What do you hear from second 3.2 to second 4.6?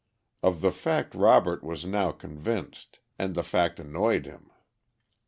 the fact annoyed him.